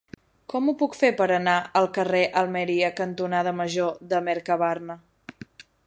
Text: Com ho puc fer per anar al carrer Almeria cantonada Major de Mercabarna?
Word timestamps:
Com 0.51 0.69
ho 0.69 0.73
puc 0.77 0.95
fer 1.01 1.11
per 1.19 1.27
anar 1.35 1.53
al 1.81 1.89
carrer 1.97 2.23
Almeria 2.43 2.91
cantonada 3.01 3.55
Major 3.61 4.01
de 4.15 4.23
Mercabarna? 4.31 4.99